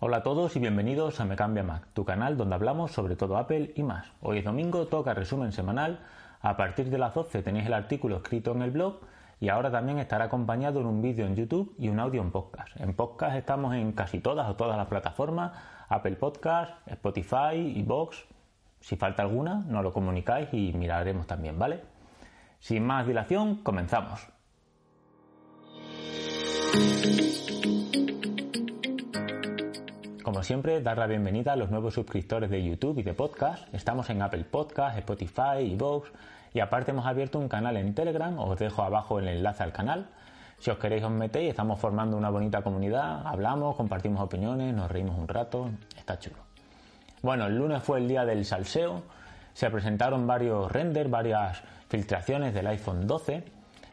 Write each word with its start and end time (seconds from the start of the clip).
Hola 0.00 0.18
a 0.18 0.22
todos 0.22 0.54
y 0.54 0.58
bienvenidos 0.58 1.18
a 1.18 1.24
Me 1.24 1.34
Cambia 1.34 1.62
Mac, 1.62 1.86
tu 1.94 2.04
canal 2.04 2.36
donde 2.36 2.54
hablamos 2.54 2.92
sobre 2.92 3.16
todo 3.16 3.38
Apple 3.38 3.72
y 3.74 3.82
más. 3.82 4.06
Hoy 4.20 4.36
es 4.36 4.44
domingo, 4.44 4.86
toca 4.86 5.14
resumen 5.14 5.50
semanal. 5.50 6.00
A 6.42 6.54
partir 6.54 6.90
de 6.90 6.98
las 6.98 7.14
12 7.14 7.42
tenéis 7.42 7.64
el 7.64 7.72
artículo 7.72 8.16
escrito 8.16 8.52
en 8.52 8.60
el 8.60 8.70
blog 8.70 9.00
y 9.40 9.48
ahora 9.48 9.70
también 9.70 9.98
estará 9.98 10.26
acompañado 10.26 10.80
en 10.80 10.86
un 10.86 11.00
vídeo 11.00 11.26
en 11.26 11.36
YouTube 11.36 11.74
y 11.78 11.88
un 11.88 11.98
audio 11.98 12.20
en 12.20 12.30
podcast. 12.32 12.78
En 12.78 12.92
podcast 12.92 13.34
estamos 13.36 13.74
en 13.74 13.92
casi 13.92 14.20
todas 14.20 14.46
o 14.50 14.56
todas 14.56 14.76
las 14.76 14.88
plataformas, 14.88 15.52
Apple 15.88 16.16
Podcast, 16.16 16.86
Spotify, 16.86 17.82
Vox. 17.86 18.26
Si 18.78 18.96
falta 18.96 19.22
alguna, 19.22 19.64
nos 19.66 19.82
lo 19.82 19.90
comunicáis 19.90 20.50
y 20.52 20.74
miraremos 20.74 21.26
también, 21.26 21.58
¿vale? 21.58 21.80
Sin 22.58 22.84
más 22.84 23.06
dilación, 23.06 23.62
comenzamos. 23.62 24.20
Como 30.24 30.42
siempre, 30.42 30.80
dar 30.80 30.96
la 30.96 31.06
bienvenida 31.06 31.52
a 31.52 31.56
los 31.56 31.70
nuevos 31.70 31.92
suscriptores 31.92 32.48
de 32.48 32.64
YouTube 32.64 32.98
y 32.98 33.02
de 33.02 33.12
podcast. 33.12 33.62
Estamos 33.74 34.08
en 34.08 34.22
Apple 34.22 34.44
Podcast, 34.44 34.96
Spotify, 34.96 35.58
y 35.60 35.76
Vox 35.76 36.10
y 36.54 36.60
aparte 36.60 36.92
hemos 36.92 37.04
abierto 37.04 37.38
un 37.38 37.46
canal 37.46 37.76
en 37.76 37.94
Telegram, 37.94 38.38
os 38.38 38.58
dejo 38.58 38.82
abajo 38.82 39.18
el 39.18 39.28
enlace 39.28 39.62
al 39.62 39.72
canal. 39.74 40.08
Si 40.58 40.70
os 40.70 40.78
queréis 40.78 41.04
os 41.04 41.10
metéis, 41.10 41.50
estamos 41.50 41.78
formando 41.78 42.16
una 42.16 42.30
bonita 42.30 42.62
comunidad, 42.62 43.20
hablamos, 43.26 43.76
compartimos 43.76 44.22
opiniones, 44.22 44.74
nos 44.74 44.90
reímos 44.90 45.18
un 45.18 45.28
rato, 45.28 45.68
está 45.94 46.18
chulo. 46.18 46.38
Bueno, 47.20 47.44
el 47.44 47.58
lunes 47.58 47.82
fue 47.82 47.98
el 47.98 48.08
día 48.08 48.24
del 48.24 48.46
salseo, 48.46 49.02
se 49.52 49.68
presentaron 49.68 50.26
varios 50.26 50.72
renders, 50.72 51.10
varias 51.10 51.62
filtraciones 51.90 52.54
del 52.54 52.66
iPhone 52.68 53.06
12, 53.06 53.44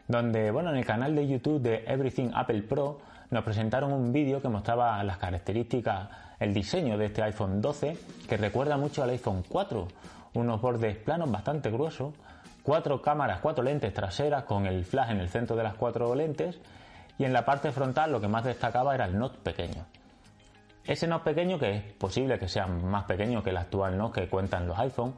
donde, 0.08 0.50
bueno, 0.50 0.70
en 0.70 0.76
el 0.76 0.84
canal 0.84 1.14
de 1.14 1.26
YouTube 1.26 1.60
de 1.60 1.84
Everything 1.86 2.30
Apple 2.34 2.62
Pro 2.62 3.00
nos 3.30 3.44
presentaron 3.44 3.92
un 3.92 4.12
vídeo 4.12 4.42
que 4.42 4.48
mostraba 4.48 5.02
las 5.04 5.16
características, 5.16 6.08
el 6.38 6.52
diseño 6.52 6.98
de 6.98 7.06
este 7.06 7.22
iPhone 7.22 7.62
12, 7.62 7.96
que 8.28 8.36
recuerda 8.36 8.76
mucho 8.76 9.02
al 9.02 9.10
iPhone 9.10 9.42
4, 9.48 9.88
unos 10.34 10.60
bordes 10.60 10.96
planos 10.96 11.30
bastante 11.30 11.70
gruesos, 11.70 12.14
cuatro 12.62 13.00
cámaras, 13.00 13.40
cuatro 13.40 13.64
lentes 13.64 13.92
traseras 13.92 14.44
con 14.44 14.66
el 14.66 14.84
flash 14.84 15.10
en 15.10 15.20
el 15.20 15.28
centro 15.28 15.56
de 15.56 15.62
las 15.62 15.74
cuatro 15.74 16.14
lentes 16.14 16.58
y 17.18 17.24
en 17.24 17.32
la 17.32 17.44
parte 17.44 17.72
frontal 17.72 18.12
lo 18.12 18.20
que 18.20 18.28
más 18.28 18.44
destacaba 18.44 18.94
era 18.94 19.06
el 19.06 19.18
Note 19.18 19.38
pequeño. 19.42 19.84
Ese 20.84 21.06
Note 21.06 21.24
pequeño, 21.24 21.58
que 21.58 21.76
es 21.76 21.82
posible 21.94 22.38
que 22.38 22.48
sea 22.48 22.66
más 22.66 23.04
pequeño 23.04 23.42
que 23.42 23.50
el 23.50 23.56
actual 23.56 23.96
Note 23.96 24.22
que 24.22 24.28
cuentan 24.28 24.66
los 24.66 24.78
iPhone, 24.78 25.14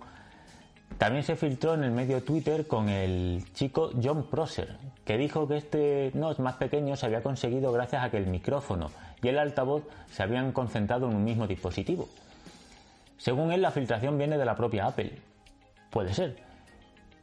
también 0.99 1.25
se 1.25 1.37
filtró 1.37 1.75
en 1.75 1.85
el 1.85 1.91
medio 1.91 2.23
Twitter 2.23 2.67
con 2.67 2.89
el 2.89 3.45
chico 3.55 3.91
John 4.03 4.25
Prosser, 4.31 4.77
que 5.05 5.17
dijo 5.19 5.49
que 5.49 5.57
este 5.57 6.11
Note 6.15 6.43
más 6.43 6.55
pequeño 6.55 6.97
se 6.97 7.07
había 7.07 7.23
conseguido 7.23 7.73
gracias 7.73 8.05
a 8.05 8.11
que 8.11 8.17
el 8.17 8.27
micrófono 8.27 8.91
y 9.23 9.29
el 9.29 9.39
altavoz 9.39 9.83
se 10.11 10.23
habían 10.23 10.53
concentrado 10.53 11.09
en 11.09 11.17
un 11.17 11.25
mismo 11.25 11.47
dispositivo. 11.47 12.09
Según 13.19 13.53
él, 13.53 13.63
la 13.63 13.71
filtración 13.71 14.19
viene 14.19 14.39
de 14.39 14.45
la 14.45 14.55
propia 14.55 14.87
Apple. 14.87 15.19
Puede 15.91 16.13
ser. 16.13 16.37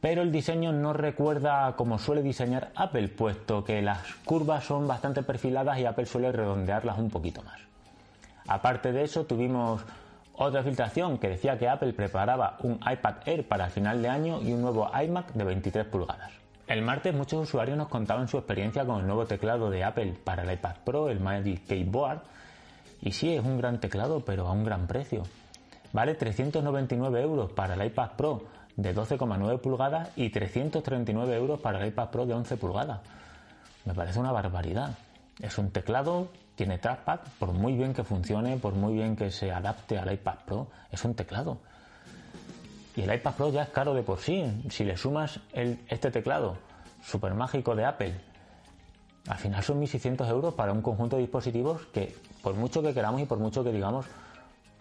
Pero 0.00 0.22
el 0.22 0.32
diseño 0.32 0.72
no 0.72 0.92
recuerda 0.92 1.76
como 1.76 1.98
suele 1.98 2.22
diseñar 2.22 2.72
Apple, 2.74 3.06
puesto 3.08 3.64
que 3.64 3.82
las 3.82 4.14
curvas 4.24 4.64
son 4.64 4.88
bastante 4.88 5.22
perfiladas 5.22 5.78
y 5.78 5.86
Apple 5.86 6.06
suele 6.06 6.32
redondearlas 6.32 6.98
un 6.98 7.08
poquito 7.08 7.42
más. 7.42 7.60
Aparte 8.48 8.90
de 8.90 9.04
eso, 9.04 9.24
tuvimos 9.24 9.82
otra 10.34 10.62
filtración 10.62 11.18
que 11.18 11.28
decía 11.28 11.58
que 11.58 11.68
Apple 11.68 11.92
preparaba 11.92 12.56
un 12.60 12.80
iPad 12.90 13.16
Air 13.26 13.46
para 13.46 13.66
el 13.66 13.70
final 13.70 14.02
de 14.02 14.08
año 14.08 14.40
y 14.40 14.52
un 14.52 14.62
nuevo 14.62 14.90
iMac 14.94 15.32
de 15.32 15.44
23 15.44 15.86
pulgadas. 15.86 16.32
El 16.66 16.82
martes 16.82 17.14
muchos 17.14 17.42
usuarios 17.42 17.76
nos 17.76 17.88
contaban 17.88 18.28
su 18.28 18.38
experiencia 18.38 18.84
con 18.84 19.00
el 19.00 19.06
nuevo 19.06 19.26
teclado 19.26 19.68
de 19.68 19.84
Apple 19.84 20.14
para 20.24 20.42
el 20.42 20.52
iPad 20.52 20.76
Pro, 20.84 21.10
el 21.10 21.20
Magic 21.20 21.66
Keyboard. 21.66 22.22
Y 23.02 23.12
sí, 23.12 23.34
es 23.34 23.44
un 23.44 23.58
gran 23.58 23.78
teclado, 23.78 24.24
pero 24.24 24.46
a 24.46 24.52
un 24.52 24.64
gran 24.64 24.86
precio. 24.86 25.24
Vale 25.92 26.14
399 26.14 27.20
euros 27.20 27.52
para 27.52 27.74
el 27.74 27.84
iPad 27.84 28.12
Pro 28.16 28.44
de 28.76 28.94
12,9 28.94 29.60
pulgadas 29.60 30.10
y 30.16 30.30
339 30.30 31.36
euros 31.36 31.60
para 31.60 31.80
el 31.80 31.88
iPad 31.88 32.08
Pro 32.08 32.26
de 32.26 32.34
11 32.34 32.56
pulgadas. 32.56 33.00
Me 33.84 33.92
parece 33.92 34.18
una 34.18 34.32
barbaridad. 34.32 34.96
Es 35.40 35.58
un 35.58 35.70
teclado 35.72 36.28
tiene 36.62 36.78
trackpad, 36.78 37.18
por 37.40 37.52
muy 37.52 37.74
bien 37.74 37.92
que 37.92 38.04
funcione, 38.04 38.56
por 38.56 38.74
muy 38.74 38.94
bien 38.94 39.16
que 39.16 39.32
se 39.32 39.50
adapte 39.50 39.98
al 39.98 40.12
iPad 40.12 40.36
Pro, 40.46 40.68
es 40.92 41.04
un 41.04 41.12
teclado. 41.12 41.58
Y 42.94 43.00
el 43.02 43.12
iPad 43.12 43.34
Pro 43.34 43.50
ya 43.50 43.64
es 43.64 43.70
caro 43.70 43.94
de 43.94 44.04
por 44.04 44.20
sí. 44.20 44.44
Si 44.70 44.84
le 44.84 44.96
sumas 44.96 45.40
este 45.52 46.12
teclado 46.12 46.58
super 47.02 47.34
mágico 47.34 47.74
de 47.74 47.84
Apple, 47.84 48.14
al 49.26 49.38
final 49.38 49.60
son 49.64 49.80
1.600 49.80 50.28
euros 50.30 50.54
para 50.54 50.72
un 50.72 50.82
conjunto 50.82 51.16
de 51.16 51.22
dispositivos 51.22 51.84
que, 51.86 52.14
por 52.44 52.54
mucho 52.54 52.80
que 52.80 52.94
queramos 52.94 53.20
y 53.20 53.24
por 53.24 53.38
mucho 53.38 53.64
que 53.64 53.72
digamos, 53.72 54.06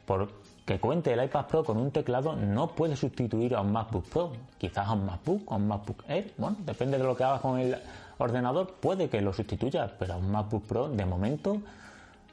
por 0.05 0.31
que 0.65 0.79
cuente 0.79 1.13
el 1.13 1.23
iPad 1.23 1.47
Pro 1.47 1.63
con 1.63 1.77
un 1.77 1.91
teclado, 1.91 2.35
no 2.35 2.67
puede 2.67 2.95
sustituir 2.95 3.55
a 3.55 3.61
un 3.61 3.71
MacBook 3.71 4.05
Pro. 4.05 4.31
Quizás 4.57 4.87
a 4.87 4.93
un 4.93 5.05
MacBook, 5.05 5.51
a 5.51 5.55
un 5.55 5.67
MacBook 5.67 6.03
Air. 6.07 6.33
Bueno, 6.37 6.57
depende 6.65 6.97
de 6.97 7.03
lo 7.03 7.15
que 7.15 7.23
hagas 7.23 7.41
con 7.41 7.59
el 7.59 7.75
ordenador 8.17 8.75
puede 8.79 9.09
que 9.09 9.21
lo 9.21 9.33
sustituya, 9.33 9.91
pero 9.97 10.13
a 10.13 10.17
un 10.17 10.31
MacBook 10.31 10.63
Pro 10.65 10.89
de 10.89 11.05
momento 11.05 11.61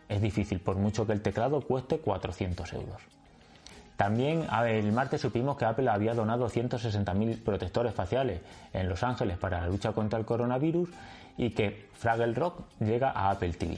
es 0.08 0.20
difícil, 0.20 0.60
por 0.60 0.76
mucho 0.76 1.06
que 1.06 1.12
el 1.12 1.22
teclado 1.22 1.60
cueste 1.60 1.98
400 1.98 2.72
euros. 2.74 3.00
También 3.96 4.46
el 4.66 4.92
martes 4.92 5.20
supimos 5.20 5.56
que 5.56 5.64
Apple 5.64 5.90
había 5.90 6.14
donado 6.14 6.48
160.000 6.48 7.42
protectores 7.42 7.92
faciales 7.92 8.40
en 8.72 8.88
Los 8.88 9.02
Ángeles 9.02 9.38
para 9.38 9.60
la 9.60 9.66
lucha 9.66 9.92
contra 9.92 10.18
el 10.18 10.24
coronavirus 10.24 10.88
y 11.36 11.50
que 11.50 11.88
Fraggle 11.94 12.34
Rock 12.34 12.60
llega 12.78 13.10
a 13.10 13.30
Apple 13.30 13.54
TV. 13.54 13.76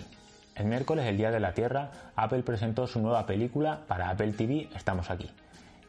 El 0.54 0.66
miércoles, 0.66 1.06
el 1.06 1.16
Día 1.16 1.30
de 1.30 1.40
la 1.40 1.54
Tierra, 1.54 1.90
Apple 2.16 2.42
presentó 2.42 2.86
su 2.86 3.00
nueva 3.00 3.24
película 3.26 3.80
para 3.86 4.10
Apple 4.10 4.32
TV 4.32 4.68
Estamos 4.74 5.10
aquí. 5.10 5.30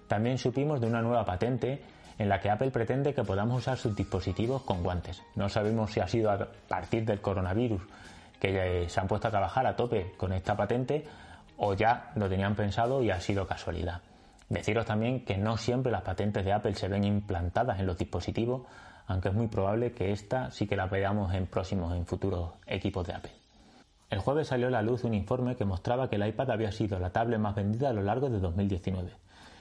También 0.08 0.38
supimos 0.38 0.80
de 0.82 0.88
una 0.88 1.02
nueva 1.02 1.26
patente 1.26 1.82
en 2.18 2.30
la 2.30 2.40
que 2.40 2.50
Apple 2.50 2.72
pretende 2.72 3.14
que 3.14 3.24
podamos 3.24 3.60
usar 3.60 3.78
sus 3.78 3.96
dispositivos 3.96 4.62
con 4.64 4.84
guantes. 4.84 5.22
No 5.36 5.50
sabemos 5.50 5.92
si 5.92 6.00
ha 6.00 6.08
sido 6.08 6.30
a 6.30 6.48
partir 6.68 7.06
del 7.06 7.22
coronavirus 7.22 7.82
que 8.40 8.86
se 8.88 9.00
han 9.00 9.08
puesto 9.08 9.28
a 9.28 9.32
trabajar 9.32 9.66
a 9.66 9.76
tope 9.76 10.14
con 10.18 10.34
esta 10.34 10.56
patente 10.56 11.06
o 11.58 11.74
ya 11.74 12.12
lo 12.16 12.28
tenían 12.30 12.56
pensado 12.56 13.02
y 13.04 13.12
ha 13.12 13.20
sido 13.20 13.48
casualidad. 13.48 14.02
Deciros 14.50 14.86
también 14.86 15.24
que 15.24 15.38
no 15.38 15.58
siempre 15.58 15.92
las 15.92 16.02
patentes 16.02 16.44
de 16.44 16.52
Apple 16.52 16.76
se 16.76 16.88
ven 16.88 17.04
implantadas 17.04 17.80
en 17.80 17.86
los 17.86 17.98
dispositivos, 17.98 18.64
aunque 19.08 19.30
es 19.30 19.36
muy 19.36 19.48
probable 19.48 19.94
que 19.94 20.12
esta 20.12 20.52
sí 20.52 20.68
que 20.68 20.76
la 20.76 20.88
veamos 20.88 21.34
en 21.34 21.48
próximos, 21.48 21.96
en 21.96 22.06
futuros 22.06 22.52
equipos 22.68 23.08
de 23.08 23.14
Apple. 23.14 23.41
El 24.12 24.20
jueves 24.20 24.50
salió 24.50 24.68
a 24.68 24.72
la 24.72 24.82
luz 24.82 25.06
un 25.06 25.14
informe 25.14 25.56
que 25.56 25.64
mostraba 25.64 26.10
que 26.10 26.18
el 26.18 26.28
iPad 26.28 26.52
había 26.52 26.74
sido 26.74 27.00
la 27.00 27.12
tablet 27.12 27.40
más 27.40 27.56
vendida 27.56 27.90
a 27.90 27.94
lo 27.94 28.04
largo 28.04 28.30
de 28.30 28.40
2019. 28.40 29.10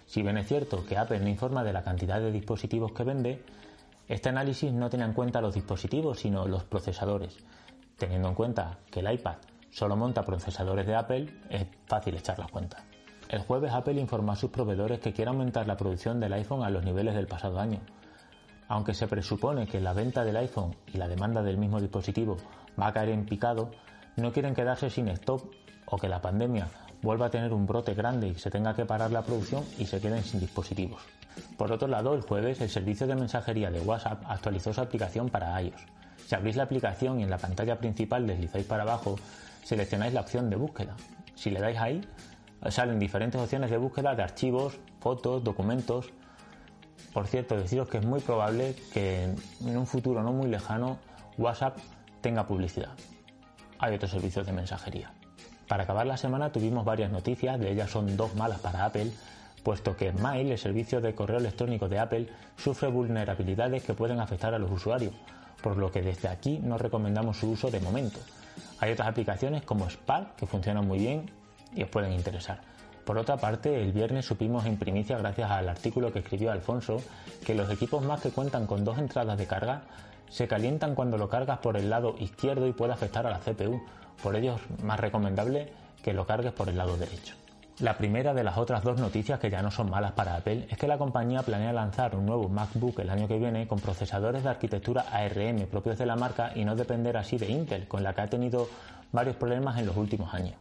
Si 0.06 0.22
bien 0.22 0.36
es 0.38 0.48
cierto 0.48 0.84
que 0.84 0.98
Apple 0.98 1.20
no 1.20 1.28
informa 1.28 1.62
de 1.62 1.72
la 1.72 1.84
cantidad 1.84 2.18
de 2.18 2.32
dispositivos 2.32 2.90
que 2.90 3.04
vende, 3.04 3.44
este 4.08 4.28
análisis 4.28 4.72
no 4.72 4.90
tiene 4.90 5.04
en 5.04 5.12
cuenta 5.12 5.40
los 5.40 5.54
dispositivos, 5.54 6.18
sino 6.18 6.48
los 6.48 6.64
procesadores. 6.64 7.38
Teniendo 7.96 8.28
en 8.28 8.34
cuenta 8.34 8.78
que 8.90 8.98
el 8.98 9.12
iPad 9.12 9.36
solo 9.70 9.94
monta 9.94 10.24
procesadores 10.24 10.84
de 10.84 10.96
Apple, 10.96 11.28
es 11.48 11.68
fácil 11.86 12.16
echar 12.16 12.40
las 12.40 12.50
cuentas. 12.50 12.82
El 13.28 13.42
jueves 13.42 13.72
Apple 13.72 14.00
informó 14.00 14.32
a 14.32 14.36
sus 14.36 14.50
proveedores 14.50 14.98
que 14.98 15.12
quiere 15.12 15.30
aumentar 15.30 15.68
la 15.68 15.76
producción 15.76 16.18
del 16.18 16.32
iPhone 16.32 16.64
a 16.64 16.70
los 16.70 16.84
niveles 16.84 17.14
del 17.14 17.28
pasado 17.28 17.60
año. 17.60 17.78
Aunque 18.66 18.94
se 18.94 19.06
presupone 19.06 19.68
que 19.68 19.80
la 19.80 19.92
venta 19.92 20.24
del 20.24 20.38
iPhone 20.38 20.74
y 20.92 20.98
la 20.98 21.06
demanda 21.06 21.40
del 21.40 21.56
mismo 21.56 21.80
dispositivo 21.80 22.36
va 22.80 22.88
a 22.88 22.92
caer 22.92 23.10
en 23.10 23.26
picado, 23.26 23.70
no 24.20 24.32
quieren 24.32 24.54
quedarse 24.54 24.90
sin 24.90 25.08
stock 25.08 25.44
o 25.86 25.98
que 25.98 26.08
la 26.08 26.22
pandemia 26.22 26.68
vuelva 27.02 27.26
a 27.26 27.30
tener 27.30 27.52
un 27.52 27.66
brote 27.66 27.94
grande 27.94 28.28
y 28.28 28.34
se 28.34 28.50
tenga 28.50 28.74
que 28.74 28.84
parar 28.84 29.10
la 29.10 29.22
producción 29.22 29.64
y 29.78 29.86
se 29.86 30.00
queden 30.00 30.22
sin 30.22 30.40
dispositivos. 30.40 31.02
Por 31.56 31.72
otro 31.72 31.88
lado, 31.88 32.14
el 32.14 32.22
jueves 32.22 32.60
el 32.60 32.68
servicio 32.68 33.06
de 33.06 33.14
mensajería 33.14 33.70
de 33.70 33.80
WhatsApp 33.80 34.22
actualizó 34.26 34.72
su 34.72 34.80
aplicación 34.80 35.28
para 35.28 35.60
iOS. 35.62 35.80
Si 36.26 36.34
abrís 36.34 36.56
la 36.56 36.64
aplicación 36.64 37.20
y 37.20 37.22
en 37.22 37.30
la 37.30 37.38
pantalla 37.38 37.78
principal 37.78 38.26
deslizáis 38.26 38.66
para 38.66 38.82
abajo, 38.82 39.16
seleccionáis 39.64 40.12
la 40.12 40.20
opción 40.20 40.50
de 40.50 40.56
búsqueda. 40.56 40.96
Si 41.34 41.50
le 41.50 41.60
dais 41.60 41.78
ahí, 41.78 42.00
salen 42.68 42.98
diferentes 42.98 43.40
opciones 43.40 43.70
de 43.70 43.78
búsqueda 43.78 44.14
de 44.14 44.22
archivos, 44.22 44.78
fotos, 45.00 45.42
documentos. 45.42 46.12
Por 47.12 47.26
cierto, 47.26 47.56
deciros 47.56 47.88
que 47.88 47.98
es 47.98 48.04
muy 48.04 48.20
probable 48.20 48.76
que 48.92 49.24
en 49.24 49.76
un 49.76 49.86
futuro 49.86 50.22
no 50.22 50.32
muy 50.32 50.48
lejano 50.48 50.98
WhatsApp 51.38 51.78
tenga 52.20 52.46
publicidad. 52.46 52.90
Hay 53.80 53.94
otros 53.94 54.10
servicios 54.10 54.46
de 54.46 54.52
mensajería. 54.52 55.10
Para 55.66 55.84
acabar 55.84 56.06
la 56.06 56.18
semana 56.18 56.52
tuvimos 56.52 56.84
varias 56.84 57.10
noticias, 57.10 57.58
de 57.58 57.72
ellas 57.72 57.90
son 57.90 58.16
dos 58.16 58.34
malas 58.34 58.60
para 58.60 58.84
Apple, 58.84 59.10
puesto 59.62 59.96
que 59.96 60.12
Mail, 60.12 60.50
el 60.50 60.58
servicio 60.58 61.00
de 61.00 61.14
correo 61.14 61.38
electrónico 61.38 61.88
de 61.88 61.98
Apple, 61.98 62.28
sufre 62.56 62.88
vulnerabilidades 62.88 63.82
que 63.82 63.94
pueden 63.94 64.20
afectar 64.20 64.52
a 64.52 64.58
los 64.58 64.70
usuarios, 64.70 65.14
por 65.62 65.78
lo 65.78 65.90
que 65.90 66.02
desde 66.02 66.28
aquí 66.28 66.58
no 66.62 66.76
recomendamos 66.76 67.38
su 67.38 67.50
uso 67.50 67.70
de 67.70 67.80
momento. 67.80 68.18
Hay 68.80 68.92
otras 68.92 69.08
aplicaciones 69.08 69.62
como 69.62 69.88
Spark 69.88 70.36
que 70.36 70.46
funcionan 70.46 70.86
muy 70.86 70.98
bien 70.98 71.30
y 71.74 71.82
os 71.82 71.88
pueden 71.88 72.12
interesar. 72.12 72.60
Por 73.04 73.16
otra 73.16 73.38
parte, 73.38 73.82
el 73.82 73.92
viernes 73.92 74.26
supimos 74.26 74.66
en 74.66 74.76
primicia, 74.76 75.16
gracias 75.18 75.50
al 75.50 75.68
artículo 75.68 76.12
que 76.12 76.18
escribió 76.18 76.52
Alfonso, 76.52 76.98
que 77.46 77.54
los 77.54 77.70
equipos 77.70 78.04
más 78.04 78.20
que 78.20 78.30
cuentan 78.30 78.66
con 78.66 78.84
dos 78.84 78.98
entradas 78.98 79.38
de 79.38 79.46
carga 79.46 79.82
se 80.30 80.48
calientan 80.48 80.94
cuando 80.94 81.18
lo 81.18 81.28
cargas 81.28 81.58
por 81.58 81.76
el 81.76 81.90
lado 81.90 82.14
izquierdo 82.18 82.66
y 82.66 82.72
puede 82.72 82.92
afectar 82.92 83.26
a 83.26 83.30
la 83.30 83.40
CPU. 83.40 83.82
Por 84.22 84.36
ello 84.36 84.56
es 84.56 84.84
más 84.84 84.98
recomendable 84.98 85.72
que 86.02 86.14
lo 86.14 86.26
cargues 86.26 86.52
por 86.52 86.68
el 86.68 86.78
lado 86.78 86.96
derecho. 86.96 87.34
La 87.80 87.96
primera 87.96 88.34
de 88.34 88.44
las 88.44 88.58
otras 88.58 88.84
dos 88.84 88.98
noticias 89.00 89.40
que 89.40 89.48
ya 89.48 89.62
no 89.62 89.70
son 89.70 89.88
malas 89.88 90.12
para 90.12 90.36
Apple 90.36 90.66
es 90.68 90.76
que 90.76 90.86
la 90.86 90.98
compañía 90.98 91.42
planea 91.42 91.72
lanzar 91.72 92.14
un 92.14 92.26
nuevo 92.26 92.48
MacBook 92.48 92.98
el 93.00 93.08
año 93.08 93.26
que 93.26 93.38
viene 93.38 93.66
con 93.66 93.80
procesadores 93.80 94.42
de 94.42 94.50
arquitectura 94.50 95.06
ARM 95.10 95.66
propios 95.66 95.96
de 95.96 96.04
la 96.04 96.14
marca 96.14 96.52
y 96.54 96.66
no 96.66 96.76
depender 96.76 97.16
así 97.16 97.38
de 97.38 97.50
Intel, 97.50 97.88
con 97.88 98.02
la 98.02 98.12
que 98.12 98.20
ha 98.20 98.26
tenido 98.26 98.68
varios 99.12 99.36
problemas 99.36 99.78
en 99.78 99.86
los 99.86 99.96
últimos 99.96 100.34
años. 100.34 100.56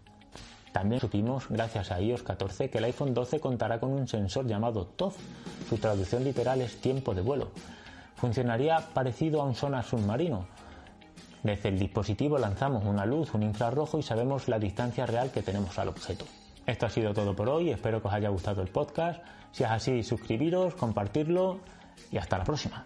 También 0.71 1.01
supimos, 1.01 1.48
gracias 1.50 1.92
a 1.92 2.00
iOS 2.00 2.24
14, 2.24 2.69
que 2.69 2.77
el 2.77 2.86
iPhone 2.86 3.13
12 3.13 3.42
contará 3.42 3.80
con 3.81 3.92
un 3.92 4.07
sensor 4.07 4.48
llamado 4.48 4.86
TOF. 4.86 5.18
Su 5.68 5.77
traducción 5.77 6.24
literal 6.24 6.62
es 6.62 6.80
tiempo 6.80 7.13
de 7.13 7.21
vuelo. 7.21 7.50
Funcionaría 8.19 8.80
parecido 8.94 9.42
a 9.42 9.45
un 9.45 9.56
sonar 9.56 9.86
submarino. 9.86 10.45
Desde 11.42 11.69
el 11.69 11.80
dispositivo 11.80 12.38
lanzamos 12.38 12.83
una 12.83 13.06
luz, 13.06 13.33
un 13.33 13.44
infrarrojo 13.44 13.98
y 13.98 14.04
sabemos 14.04 14.50
la 14.50 14.60
distancia 14.60 15.06
real 15.06 15.31
que 15.31 15.42
tenemos 15.42 15.80
al 15.80 15.88
objeto. 15.88 16.25
Esto 16.66 16.86
ha 16.86 16.89
sido 16.89 17.13
todo 17.13 17.33
por 17.33 17.48
hoy, 17.48 17.69
espero 17.69 18.01
que 18.01 18.10
os 18.10 18.13
haya 18.13 18.27
gustado 18.27 18.62
el 18.62 18.68
podcast. 18.68 19.24
Si 19.51 19.63
es 19.63 19.69
así, 19.69 20.04
suscribiros, 20.04 20.75
compartirlo 20.75 21.60
y 22.12 22.18
hasta 22.18 22.38
la 22.38 22.44
próxima. 22.44 22.86